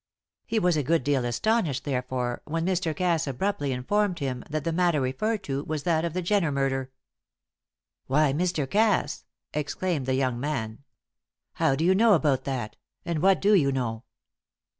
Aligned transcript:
He 0.47 0.57
was 0.57 0.75
a 0.77 0.81
good 0.81 1.03
deal 1.03 1.23
astonished, 1.25 1.83
therefore, 1.83 2.41
when 2.45 2.65
Mr. 2.65 2.95
Cass 2.95 3.27
abruptly 3.27 3.71
informed 3.71 4.17
him 4.17 4.43
that 4.49 4.63
the 4.63 4.71
matter 4.71 4.99
referred 4.99 5.43
to 5.43 5.63
was 5.65 5.83
that 5.83 6.03
of 6.03 6.13
the 6.13 6.23
Jenner 6.23 6.51
murder. 6.51 6.91
"Why, 8.07 8.33
Mr. 8.33 8.67
Cass!" 8.67 9.25
exclaimed 9.53 10.07
the 10.07 10.15
young 10.15 10.39
man. 10.39 10.79
"How 11.53 11.75
do 11.75 11.85
you 11.85 11.93
know 11.93 12.15
about 12.15 12.45
that? 12.45 12.77
And 13.05 13.21
what 13.21 13.39
do 13.41 13.53
you 13.53 13.71
know?" 13.71 14.03